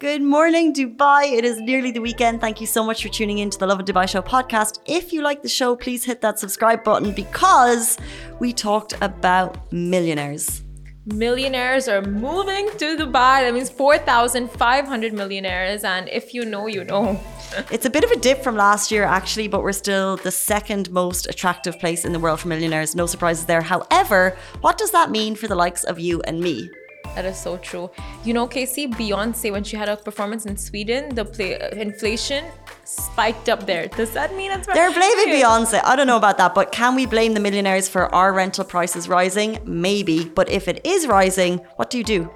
[0.00, 1.32] Good morning, Dubai.
[1.32, 2.40] It is nearly the weekend.
[2.40, 4.78] Thank you so much for tuning in to the Lovin Dubai Show podcast.
[4.86, 7.98] If you like the show, please hit that subscribe button because
[8.38, 10.62] we talked about millionaires.
[11.06, 13.42] Millionaires are moving to Dubai.
[13.42, 15.82] That means 4,500 millionaires.
[15.82, 17.20] And if you know, you know.
[17.72, 20.92] it's a bit of a dip from last year, actually, but we're still the second
[20.92, 22.94] most attractive place in the world for millionaires.
[22.94, 23.62] No surprises there.
[23.62, 26.70] However, what does that mean for the likes of you and me?
[27.14, 27.90] That is so true.
[28.24, 32.44] You know, Casey, Beyonce, when she had a performance in Sweden, the play, uh, inflation
[32.84, 33.88] spiked up there.
[33.88, 35.80] Does that mean it's They're blaming Beyonce.
[35.84, 39.08] I don't know about that, but can we blame the millionaires for our rental prices
[39.08, 39.58] rising?
[39.64, 40.24] Maybe.
[40.24, 42.30] But if it is rising, what do you do?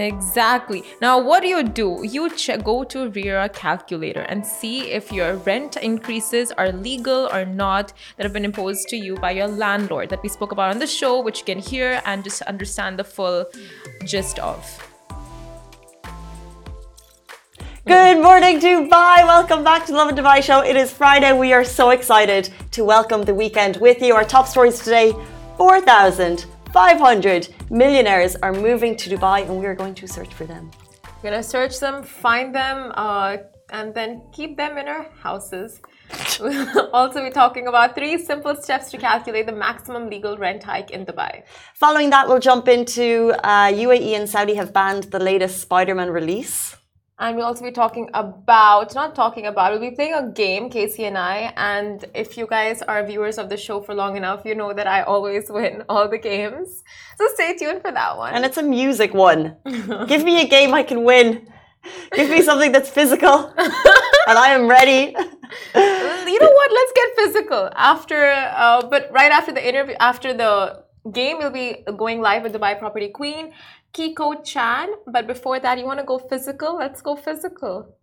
[0.00, 0.82] Exactly.
[1.02, 2.00] Now, what do you do?
[2.02, 7.44] You check, go to RERA calculator and see if your rent increases are legal or
[7.44, 10.78] not that have been imposed to you by your landlord that we spoke about on
[10.78, 13.44] the show, which you can hear and just understand the full
[14.06, 14.64] gist of.
[17.86, 19.26] Good morning, Dubai.
[19.26, 20.60] Welcome back to Lovin Dubai show.
[20.60, 21.32] It is Friday.
[21.32, 24.14] We are so excited to welcome the weekend with you.
[24.14, 25.12] Our top stories today
[25.58, 30.70] 4,000 500 millionaires are moving to Dubai, and we are going to search for them.
[31.22, 33.38] We're going to search them, find them, uh,
[33.70, 35.80] and then keep them in our houses.
[36.40, 40.90] We'll also be talking about three simple steps to calculate the maximum legal rent hike
[40.90, 41.42] in Dubai.
[41.74, 46.10] Following that, we'll jump into uh, UAE and Saudi have banned the latest Spider Man
[46.10, 46.76] release.
[47.20, 51.04] And we'll also be talking about, not talking about, we'll be playing a game, Casey
[51.04, 51.52] and I.
[51.54, 54.86] And if you guys are viewers of the show for long enough, you know that
[54.86, 56.82] I always win all the games.
[57.18, 58.32] So stay tuned for that one.
[58.32, 59.54] And it's a music one.
[60.08, 61.46] Give me a game I can win.
[62.14, 63.52] Give me something that's physical.
[63.58, 65.14] and I am ready.
[65.74, 66.72] you know what?
[66.72, 71.84] Let's get physical after, uh, but right after the interview, after the game, we'll be
[71.96, 73.52] going live with Dubai Property Queen.
[73.92, 74.88] Kiko Chan.
[75.06, 76.76] But before that, you want to go physical?
[76.76, 77.96] Let's go physical.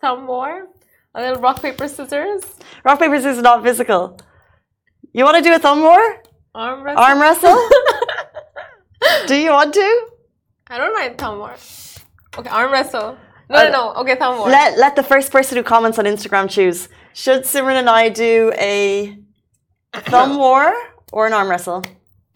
[0.00, 0.68] Thumb war.
[1.14, 2.42] A little rock, paper, scissors.
[2.84, 4.18] Rock, paper, scissors is not physical.
[5.12, 6.22] You want to do a thumb war?
[6.54, 7.02] Arm wrestle.
[7.02, 7.68] Arm wrestle?
[9.26, 10.06] do you want to?
[10.68, 11.54] I don't mind thumb war.
[12.38, 13.18] Okay, arm wrestle.
[13.50, 13.94] No, uh, no, no.
[14.00, 14.48] Okay, thumb war.
[14.48, 16.88] Let, let the first person who comments on Instagram choose.
[17.12, 19.18] Should Simran and I do a
[19.94, 20.72] thumb war
[21.12, 21.84] or an arm wrestle?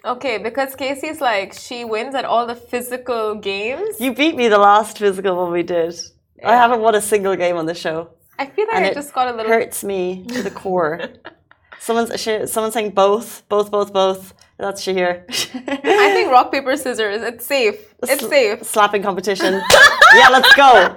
[0.04, 4.00] Okay, because Casey's like she wins at all the physical games.
[4.00, 5.94] You beat me the last physical one we did.
[6.38, 6.50] Yeah.
[6.50, 8.10] I haven't won a single game on the show.
[8.38, 11.00] I feel like and I just got a little hurts me to the core.
[11.80, 12.20] someone's
[12.50, 14.34] someone's saying both, both, both, both.
[14.58, 15.24] That's Shahir.
[15.28, 17.22] I think rock paper scissors.
[17.22, 17.94] It's safe.
[18.02, 18.62] It's Sl safe.
[18.64, 19.54] Slapping competition.
[20.14, 20.96] yeah, let's go.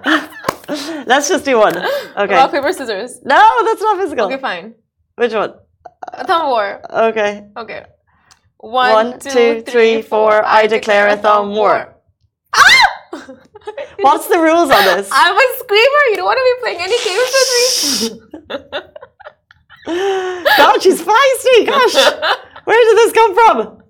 [1.06, 1.78] let's just do one.
[1.78, 2.36] Okay.
[2.36, 3.20] Rock paper scissors.
[3.24, 4.26] No, that's not physical.
[4.26, 4.76] Okay, fine.
[5.16, 5.56] Which one?
[6.26, 6.82] Thumb war.
[6.90, 7.48] Okay.
[7.58, 7.86] Okay.
[8.60, 10.44] One, One two, two, three, four.
[10.46, 11.96] I declare a thumb war.
[12.54, 12.88] Ah!
[14.02, 15.10] What's the rules on this?
[15.14, 16.04] I'm a screamer.
[16.10, 17.50] You don't want to be playing any games with
[19.86, 20.44] me.
[20.58, 21.66] God, she's feisty.
[21.68, 21.96] Gosh,
[22.66, 23.82] where did this come from?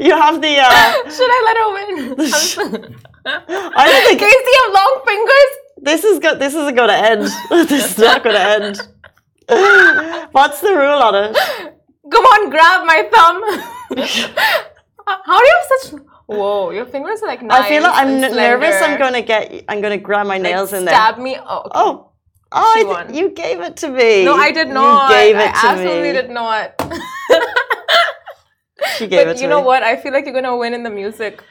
[0.00, 0.56] You have the.
[0.58, 1.10] Uh...
[1.10, 2.96] Should I let her win?
[3.26, 4.20] I don't think.
[4.20, 5.50] Casey, have long fingers.
[5.76, 6.38] This is good.
[6.38, 7.68] This isn't going to end.
[7.68, 8.80] this is not going to end.
[10.32, 11.71] What's the rule on it?
[12.12, 13.38] Come on, grab my thumb.
[15.06, 16.00] How do you have such?
[16.26, 17.64] Whoa, your fingers are like nice.
[17.64, 18.80] I feel like I'm nervous.
[18.82, 19.64] I'm gonna get.
[19.68, 20.94] I'm gonna grab my nails like in there.
[20.94, 21.36] Stab me.
[21.40, 21.60] Oh.
[21.60, 21.70] Okay.
[21.74, 22.08] Oh.
[22.54, 24.26] Oh, you gave it to me.
[24.26, 25.08] No, I did not.
[25.10, 26.12] You gave it I to absolutely me.
[26.12, 26.74] did not.
[28.98, 29.82] she gave but it to you know what?
[29.82, 31.42] I feel like you're gonna win in the music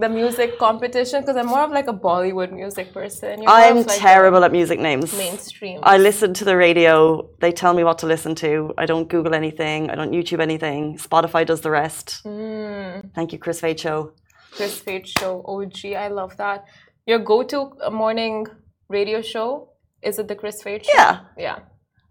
[0.00, 3.44] the music competition because I'm more of like a Bollywood music person.
[3.46, 5.16] I'm like terrible at music names.
[5.16, 5.80] Mainstream.
[5.82, 7.28] I listen to the radio.
[7.40, 8.72] They tell me what to listen to.
[8.78, 9.90] I don't Google anything.
[9.90, 10.98] I don't YouTube anything.
[10.98, 12.22] Spotify does the rest.
[12.24, 13.12] Mm.
[13.14, 14.12] Thank you, Kris Fade Show.
[14.52, 15.42] Kris Fade Show.
[15.46, 15.92] OG.
[15.96, 16.64] I love that.
[17.06, 18.46] Your go-to morning
[18.88, 19.70] radio show
[20.02, 20.92] is it the Kris Fade Show?
[20.94, 21.20] Yeah.
[21.36, 21.58] Yeah.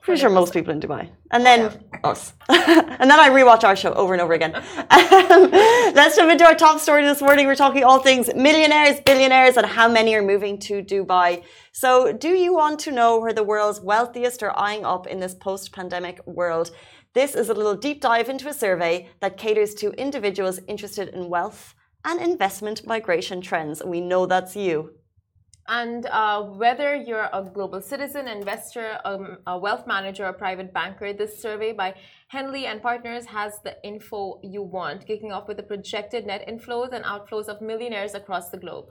[0.06, 1.10] Pretty sure most people in Dubai.
[1.32, 2.12] And then yeah.
[2.12, 2.34] us.
[2.50, 4.54] and then I rewatch our show over and over again.
[4.54, 4.62] Um,
[6.00, 7.48] let's jump into our top story this morning.
[7.48, 11.44] We're talking all things millionaires, billionaires, and how many are moving to Dubai.
[11.72, 15.34] So, do you want to know where the world's wealthiest are eyeing up in this
[15.34, 16.70] post pandemic world?
[17.16, 21.30] This is a little deep dive into a survey that caters to individuals interested in
[21.30, 21.74] wealth
[22.04, 23.82] and investment migration trends.
[23.82, 24.92] And We know that's you.
[25.68, 31.12] And uh, whether you're a global citizen, investor, um, a wealth manager, or private banker,
[31.12, 31.96] this survey by
[32.28, 36.94] Henley and Partners has the info you want, kicking off with the projected net inflows
[36.94, 38.86] and outflows of millionaires across the globe.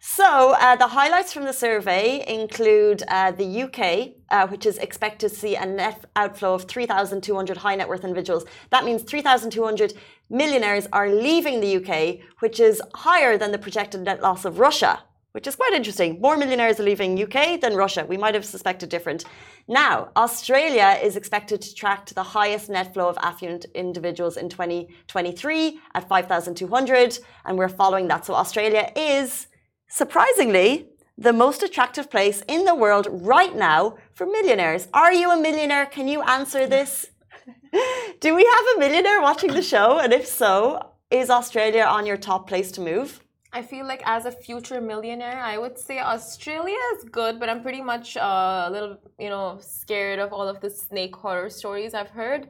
[0.00, 5.30] So, uh, the highlights from the survey include uh, the UK, uh, which is expected
[5.30, 8.44] to see a net outflow of 3,200 high net worth individuals.
[8.68, 9.94] That means 3,200
[10.28, 15.04] millionaires are leaving the UK, which is higher than the projected net loss of Russia
[15.32, 16.20] which is quite interesting.
[16.20, 18.04] More millionaires are leaving UK than Russia.
[18.08, 19.24] We might have suspected different.
[19.68, 25.80] Now, Australia is expected to track the highest net flow of affluent individuals in 2023
[25.94, 28.24] at 5,200, and we're following that.
[28.24, 29.48] So Australia is
[29.88, 30.88] surprisingly
[31.18, 34.88] the most attractive place in the world right now for millionaires.
[34.94, 35.86] Are you a millionaire?
[35.86, 37.06] Can you answer this?
[38.20, 39.98] Do we have a millionaire watching the show?
[39.98, 43.20] And if so, is Australia on your top place to move?
[43.52, 47.62] I feel like as a future millionaire, I would say Australia is good, but I'm
[47.62, 51.94] pretty much uh, a little, you know, scared of all of the snake horror stories
[51.94, 52.48] I've heard.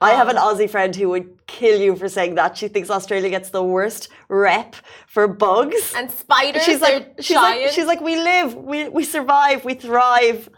[0.00, 2.58] I have an um, Aussie friend who would kill you for saying that.
[2.58, 6.64] She thinks Australia gets the worst rep for bugs and spiders.
[6.64, 10.50] She's like, she's like, she's like, we live, we we survive, we thrive.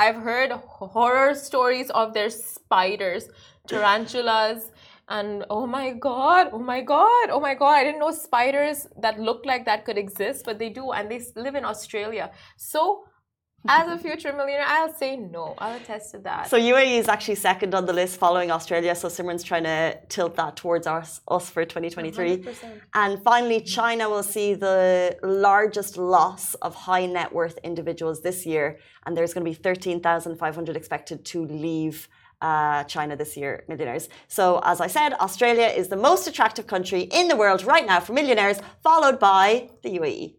[0.00, 3.28] I've heard horror stories of their spiders,
[3.68, 4.72] tarantulas,
[5.08, 9.18] and oh my god oh my god oh my god i didn't know spiders that
[9.18, 13.04] look like that could exist but they do and they live in australia so
[13.66, 15.54] as a future millionaire, I'll say no.
[15.58, 16.48] I'll attest to that.
[16.48, 18.94] So UAE is actually second on the list following Australia.
[18.94, 22.42] So Simran's trying to tilt that towards us, us for 2023.
[22.42, 22.80] 100%.
[22.94, 28.78] And finally, China will see the largest loss of high net worth individuals this year.
[29.06, 32.08] And there's going to be 13,500 expected to leave
[32.44, 34.08] uh, China this year, millionaires.
[34.28, 38.00] So, as I said, Australia is the most attractive country in the world right now
[38.00, 40.34] for millionaires, followed by the UAE.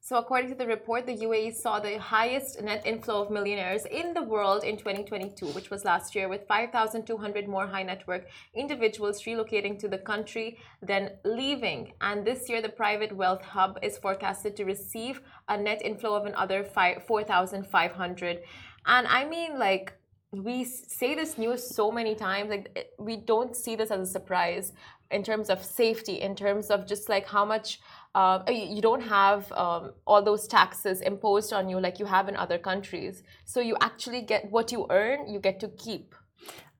[0.00, 4.12] So, according to the report, the UAE saw the highest net inflow of millionaires in
[4.12, 9.22] the world in 2022, which was last year, with 5,200 more high net worth individuals
[9.22, 11.92] relocating to the country than leaving.
[12.00, 16.26] And this year, the private wealth hub is forecasted to receive a net inflow of
[16.26, 18.42] another 4,500.
[18.86, 19.94] And I mean, like,
[20.42, 24.72] we say this news so many times like we don't see this as a surprise
[25.10, 27.80] in terms of safety in terms of just like how much
[28.14, 32.36] uh, you don't have um, all those taxes imposed on you like you have in
[32.36, 33.22] other countries.
[33.44, 36.14] So you actually get what you earn you get to keep.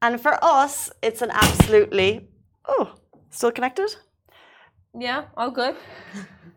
[0.03, 2.29] And for us it's an absolutely
[2.67, 2.95] oh
[3.31, 3.95] still connected?
[4.99, 5.77] Yeah all good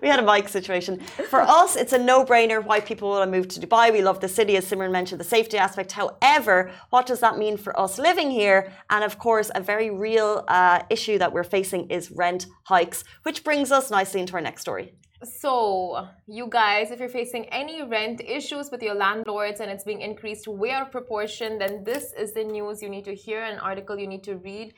[0.00, 1.00] we had a mic situation.
[1.28, 3.92] For us, it's a no-brainer why people want to move to Dubai.
[3.92, 5.92] We love the city, as Simran mentioned, the safety aspect.
[5.92, 8.72] However, what does that mean for us living here?
[8.90, 13.44] And of course, a very real uh, issue that we're facing is rent hikes, which
[13.44, 14.94] brings us nicely into our next story.
[15.22, 20.00] So, you guys, if you're facing any rent issues with your landlords and it's being
[20.00, 23.58] increased way out of proportion, then this is the news you need to hear, an
[23.58, 24.72] article you need to read.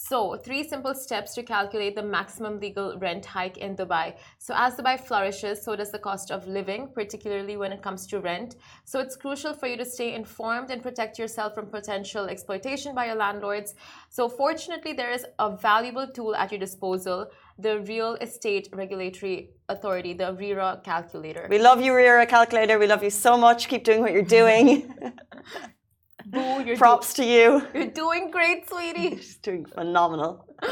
[0.00, 4.14] So, three simple steps to calculate the maximum legal rent hike in Dubai.
[4.38, 8.20] So, as Dubai flourishes, so does the cost of living, particularly when it comes to
[8.20, 8.54] rent.
[8.84, 13.06] So, it's crucial for you to stay informed and protect yourself from potential exploitation by
[13.06, 13.74] your landlords.
[14.08, 17.26] So, fortunately, there is a valuable tool at your disposal
[17.58, 21.48] the Real Estate Regulatory Authority, the RERA calculator.
[21.50, 22.78] We love you, RERA calculator.
[22.78, 23.66] We love you so much.
[23.66, 24.94] Keep doing what you're doing.
[26.30, 27.66] Boo, you're Props to you.
[27.72, 29.16] You're doing great, sweetie.
[29.16, 30.44] She's doing phenomenal.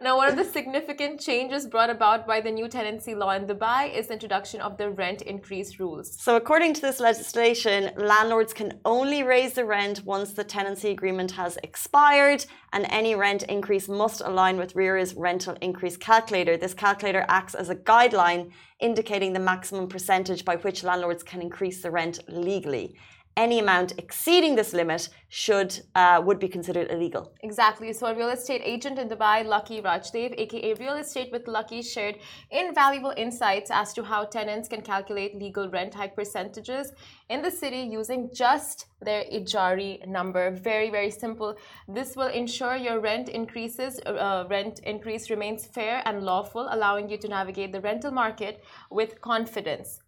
[0.00, 3.96] Now, one of the significant changes brought about by the new tenancy law in Dubai
[3.96, 6.20] is the introduction of the rent increase rules.
[6.20, 11.30] So, according to this legislation, landlords can only raise the rent once the tenancy agreement
[11.32, 16.56] has expired, and any rent increase must align with RERA's rental increase calculator.
[16.56, 18.50] This calculator acts as a guideline
[18.80, 22.96] indicating the maximum percentage by which landlords can increase the rent legally
[23.36, 27.32] any amount exceeding this limit should uh, would be considered illegal.
[27.42, 27.92] Exactly.
[27.92, 32.16] So a real estate agent in Dubai, Lucky Rajdev, aka Real Estate with Lucky, shared
[32.50, 36.92] invaluable insights as to how tenants can calculate legal rent hike percentages
[37.30, 40.50] in the city using just their Ejari number.
[40.50, 41.56] Very very simple.
[41.88, 47.16] This will ensure your rent increases uh, rent increase remains fair and lawful, allowing you
[47.16, 50.00] to navigate the rental market with confidence.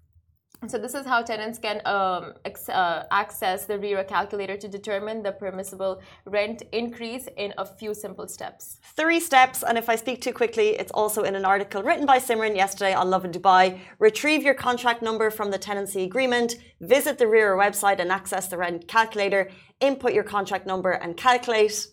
[0.69, 2.35] So this is how tenants can um,
[2.69, 8.27] uh, access the RERA calculator to determine the permissible rent increase in a few simple
[8.29, 8.81] steps.
[8.97, 12.19] Three steps, and if I speak too quickly, it's also in an article written by
[12.19, 13.79] Simran yesterday on Lovin Dubai.
[13.99, 18.57] Retrieve your contract number from the tenancy agreement, visit the RERA website and access the
[18.57, 21.87] rent calculator, input your contract number and calculate.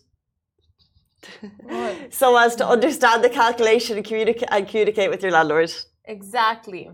[2.10, 5.72] so as to understand the calculation and, communica- and communicate with your landlord.
[6.04, 6.90] Exactly.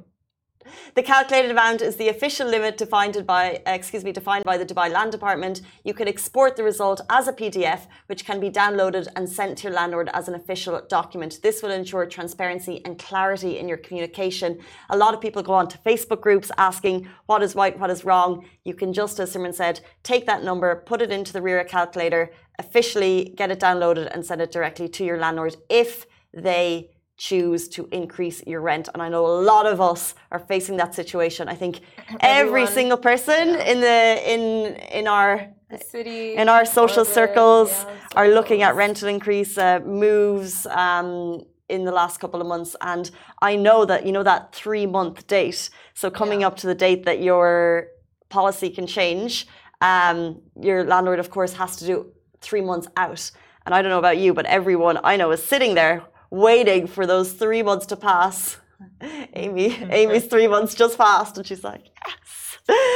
[0.94, 4.66] The calculated amount is the official limit defined by, uh, excuse me, defined by the
[4.66, 5.60] Dubai Land Department.
[5.84, 9.64] You can export the result as a PDF, which can be downloaded and sent to
[9.64, 11.40] your landlord as an official document.
[11.42, 14.58] This will ensure transparency and clarity in your communication.
[14.90, 18.04] A lot of people go on to Facebook groups asking what is right, what is
[18.04, 18.44] wrong.
[18.64, 22.30] You can just, as Simran said, take that number, put it into the RERA calculator,
[22.58, 27.88] officially get it downloaded and send it directly to your landlord if they choose to
[27.92, 28.88] increase your rent.
[28.94, 31.48] And I know a lot of us are facing that situation.
[31.48, 31.80] I think
[32.20, 36.34] every single person in the in in our The city.
[36.36, 41.92] in our social circles yeah, are looking at rental increase uh, moves um, in the
[41.92, 43.10] last couple of months and
[43.50, 45.68] i know that you know that three month date
[46.00, 46.48] so coming Yeah.
[46.48, 47.88] up to the date that your
[48.30, 49.46] policy can change
[49.90, 51.94] um, your landlord of course has to do
[52.40, 53.22] three months out
[53.66, 55.96] and i don't know about you but everyone i know is sitting there
[56.30, 58.58] waiting for those three months to pass
[59.34, 62.48] amy amy's three months just passed and she's like yes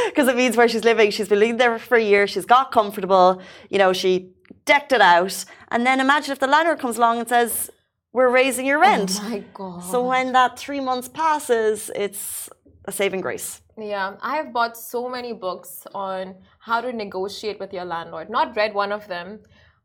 [0.07, 1.11] because it means where she's living.
[1.11, 2.27] She's been living there for a year.
[2.27, 3.41] She's got comfortable.
[3.71, 4.31] You know, she
[4.65, 5.45] decked it out.
[5.71, 7.71] And then imagine if the landlord comes along and says,
[8.13, 9.81] "We're raising your oh rent." Oh my god.
[9.81, 12.51] so when that three months passes, it's
[12.85, 13.61] a saving grace.
[13.79, 18.29] Yeah, I have bought so many books on how to negotiate with your landlord.
[18.29, 19.41] Not read one of them.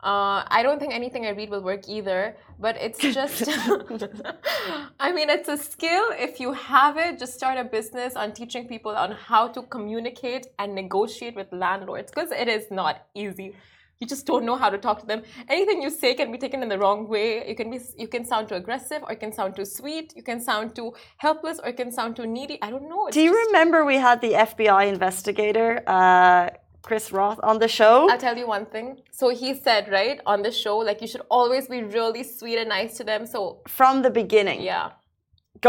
[0.08, 3.44] Uh, I don't think anything I read will work either, but it's just,
[5.08, 6.06] I mean, it's a skill.
[6.28, 10.48] If you have it, just start a business on teaching people on how to communicate
[10.60, 13.54] and negotiate with landlords because it is not easy.
[14.00, 15.24] You just don't know how to talk to them.
[15.50, 17.28] Anything you say can be taken in the wrong way.
[17.50, 20.14] You can be, you can sound too aggressive, or you can sound too sweet.
[20.16, 22.60] You can sound too helpless, or you can sound too needy.
[22.62, 23.08] I don't know.
[23.08, 26.50] It's Do you just- remember we had the FBI investigator, uh,
[26.88, 27.96] Chris Voss, on the show?
[28.10, 28.88] I'll tell you one thing.
[29.20, 32.70] So he said, right, on the show, like you should always be really sweet and
[32.70, 33.22] nice to them.
[33.34, 34.62] So From the beginning.
[34.62, 34.92] yeah.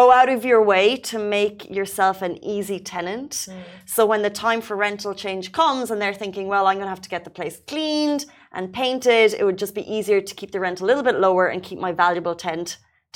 [0.01, 3.33] go out of your way to make yourself an easy tenant.
[3.33, 3.63] Mm.
[3.95, 6.97] So when the time for rental change comes and they're thinking, well, I'm going to
[6.97, 8.23] have to get the place cleaned
[8.57, 11.45] and painted, it would just be easier to keep the rent a little bit lower
[11.53, 12.69] and keep my valuable tent,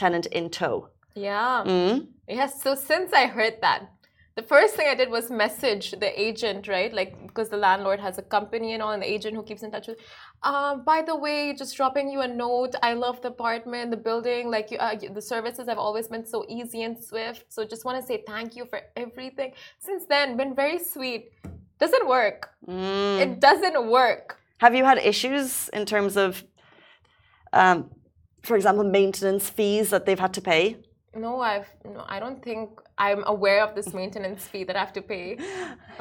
[0.02, 0.88] tenant in tow.
[1.14, 1.62] Yeah.
[1.66, 2.08] Mm.
[2.38, 2.50] Yes.
[2.64, 3.80] So since I heard that,
[4.34, 6.92] the first thing I did was message the agent, right?
[6.92, 9.70] Like because the landlord has a company and all, and the agent who keeps in
[9.70, 9.98] touch with.
[10.42, 12.74] Um, by the way, just dropping you a note.
[12.82, 16.46] I love the apartment, the building, like you, uh, the services have always been so
[16.48, 17.52] easy and swift.
[17.52, 19.52] So just want to say thank you for everything.
[19.78, 21.30] Since then, been very sweet.
[21.78, 22.50] Doesn't work.
[22.66, 23.20] Mm.
[23.20, 24.38] It doesn't work.
[24.58, 26.44] Have you had issues in terms of,
[27.52, 27.90] um,
[28.42, 30.76] for example, maintenance fees that they've had to pay?
[31.14, 32.04] No, I've no.
[32.08, 35.36] I don't think I'm aware of this maintenance fee that I have to pay.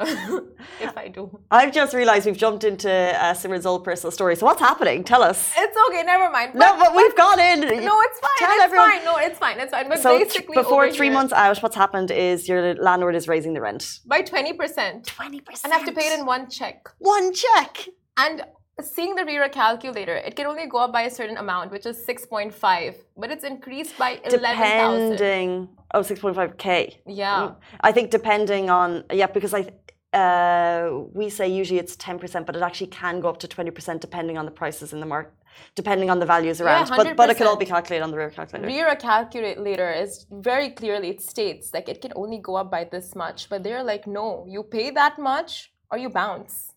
[0.00, 4.36] if I do, I've just realized we've jumped into uh, Simran's old personal story.
[4.36, 5.04] So what's happening?
[5.04, 5.52] Tell us.
[5.56, 6.02] it's okay.
[6.02, 6.54] Never mind.
[6.54, 7.60] No, but we've gone in.
[7.60, 8.38] no, it's fine.
[8.38, 8.90] Tell it's everyone.
[8.90, 9.04] fine.
[9.04, 9.60] No, it's fine.
[9.60, 9.88] It's fine.
[9.88, 13.52] But So basically, before three here, months out, what's happened is your landlord is raising
[13.52, 14.00] the rent.
[14.06, 15.64] by twenty percent, Twenty percent.
[15.64, 16.88] and I have to pay it in one check.
[16.98, 17.86] one check.
[18.16, 18.42] And
[18.80, 22.04] seeing the RERA calculator, it can only go up by a certain amount, which is
[22.04, 25.10] six point five, but it's increased by eleven thousand.
[25.12, 25.68] Depending.
[25.94, 26.96] Oh, 6.5k.
[27.06, 27.52] Yeah.
[27.82, 29.68] I think depending on yeah, because I
[30.12, 34.36] uh, we say usually it's 10%, but it actually can go up to 20% depending
[34.36, 35.32] on the prices in the market,
[35.74, 36.90] depending on the values around.
[36.90, 38.66] but but it can all be calculated on the RERA calculator.
[38.66, 43.14] RERA calculator is very clearly it states like it can only go up by this
[43.14, 46.71] much, but they're like, no, you pay that much or you bounce,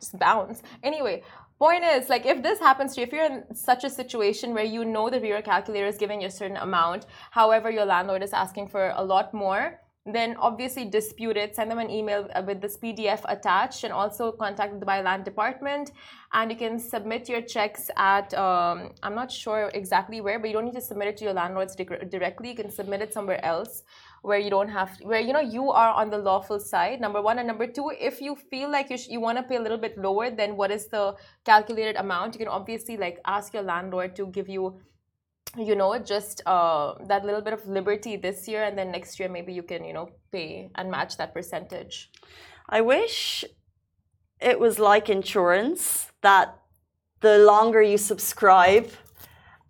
[0.00, 0.62] just bounce.
[0.82, 1.22] Anyway,
[1.58, 4.64] point is like if this happens to you, if you're in such a situation where
[4.64, 8.32] you know the RERA calculator is giving you a certain amount, however your landlord is
[8.32, 9.80] asking for a lot more.
[10.06, 11.54] Then obviously dispute it.
[11.54, 15.24] Send them an email uh, with this PDF attached, and also contact the Dubai Land
[15.26, 15.92] Department.
[16.32, 20.54] And you can submit your checks at um, I'm not sure exactly where, but you
[20.54, 22.48] don't need to submit it to your landlords dir- directly.
[22.48, 23.82] You can submit it somewhere else
[24.22, 27.00] where you don't have where you know you are on the lawful side.
[27.00, 29.56] Number one and number two, if you feel like you sh- you want to pay
[29.56, 33.54] a little bit lower than what is the calculated amount, you can obviously like ask
[33.54, 34.80] your landlord to give you
[35.56, 39.28] you know just uh, that little bit of liberty this year and then next year
[39.28, 42.10] maybe you can you know pay and match that percentage
[42.68, 43.44] I wish
[44.40, 46.56] it was like insurance that
[47.20, 48.90] the longer you subscribe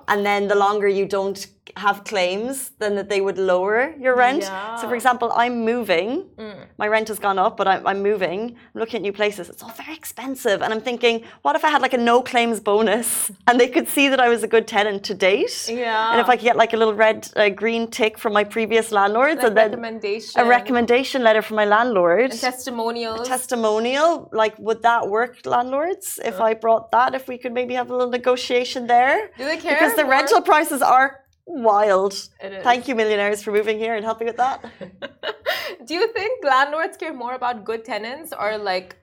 [0.06, 1.46] and then the longer you don't
[1.76, 4.44] have claims, then that they would lower your rent.
[4.80, 6.26] So, for example, I'm moving.
[6.38, 6.66] Mm.
[6.78, 8.56] My rent has gone up, but I'm, I'm moving.
[8.74, 9.48] I'm looking at new places.
[9.48, 10.62] It's all very expensive.
[10.62, 13.88] And I'm thinking, what if I had like a no claims bonus and they could
[13.88, 15.68] see that I was a good tenant to date?
[15.68, 18.44] yeah And if I could get like a little red, uh, green tick from my
[18.44, 24.28] previous landlords like and then recommendation a recommendation letter from my landlord and testimonials testimonial
[24.32, 27.92] like would that work landlords if i brought that if we could maybe have a
[27.92, 31.19] little negotiation there do they care because the rental prices are
[31.50, 32.12] wild.
[32.42, 32.64] It is.
[32.64, 34.64] thank you millionaires for moving here and helping with that.
[35.86, 38.96] Do you think landlords care more about good tenants or like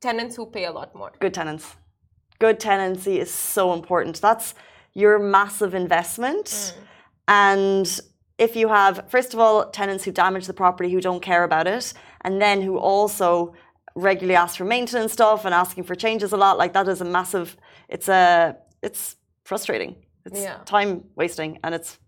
[0.00, 1.12] tenants who pay a lot more?
[1.20, 1.76] Good tenants.
[2.38, 4.20] Good tenancy is so important.
[4.20, 4.54] That's
[4.94, 6.46] your massive investment.
[6.46, 6.74] Mm.
[7.28, 8.00] And
[8.38, 11.66] if you have first of all tenants who damage the property who don't care about
[11.66, 11.92] it
[12.22, 13.54] and then who also
[13.94, 17.04] regularly ask for maintenance stuff and asking for changes a lot like that is a
[17.04, 17.56] massive
[17.88, 20.58] it's a it's frustrating it's Yeah.
[20.64, 21.98] time wasting and it's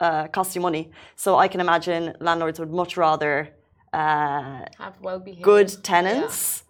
[0.00, 0.90] uh, cost you money.
[1.16, 3.48] So I can imagine landlords would much rather
[3.92, 5.42] uh, Have well behaved.
[5.42, 6.64] good tenants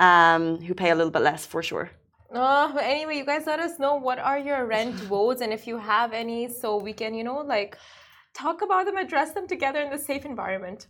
[0.00, 1.90] um, who pay a little bit less for sure.
[2.32, 5.66] Oh, but anyway, you guys let us know what are your rent woes and if
[5.66, 7.76] you have any, so we can, you know, like
[8.34, 10.86] talk about them, address them together in the safe environment.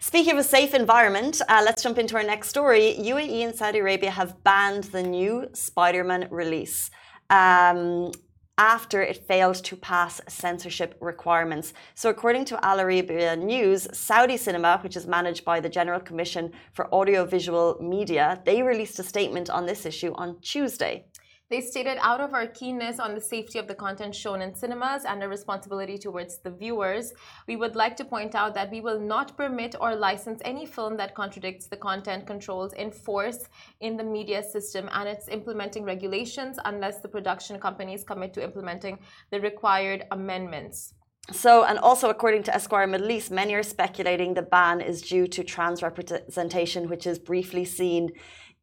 [0.00, 2.96] Speaking of a safe environment, uh, let's jump into our next story.
[2.98, 6.90] UAE and Saudi Arabia have banned the new Spider Man release.
[7.30, 8.10] Um,
[8.56, 11.72] after it failed to pass censorship requirements.
[11.94, 16.52] So, according to Al Arabiya News, Saudi Cinema, which is managed by the General Commission
[16.72, 21.06] for Audiovisual Media, they released a statement on this issue on Tuesday.
[21.50, 25.04] They stated, out of our keenness on the safety of the content shown in cinemas
[25.04, 27.12] and our responsibility towards the viewers,
[27.46, 30.96] we would like to point out that we will not permit or license any film
[30.96, 33.48] that contradicts the content controls in force
[33.80, 38.98] in the media system and its implementing regulations unless the production companies commit to implementing
[39.30, 40.94] the required amendments.
[41.30, 45.26] So, and also according to Esquire Middle East, many are speculating the ban is due
[45.28, 48.12] to trans representation, which is briefly seen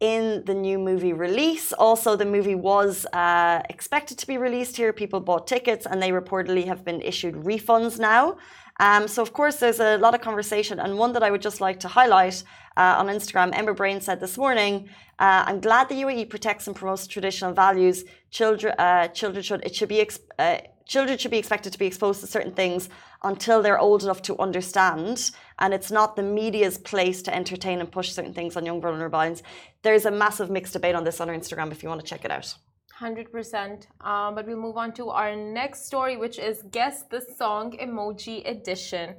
[0.01, 1.71] in the new movie release.
[1.73, 4.91] Also, the movie was uh, expected to be released here.
[4.91, 8.37] People bought tickets and they reportedly have been issued refunds now.
[8.79, 10.79] Um, so, of course, there's a lot of conversation.
[10.79, 12.43] And one that I would just like to highlight
[12.75, 14.89] uh, on Instagram, Ember Brain said this morning,
[15.19, 18.03] uh, I'm glad the UAE protects and promotes traditional values.
[18.31, 22.21] Children, uh, children should, it should be, uh, children should be expected to be exposed
[22.21, 22.89] to certain things
[23.23, 25.29] until they're old enough to understand.
[25.61, 29.17] And it's not the media's place to entertain and push certain things on young vulnerable
[29.17, 29.43] minds.
[29.83, 32.25] There's a massive mixed debate on this on our Instagram if you want to check
[32.25, 32.53] it out.
[32.99, 33.87] 100%.
[34.01, 38.47] Um, but we'll move on to our next story, which is Guess the Song Emoji
[38.47, 39.15] Edition.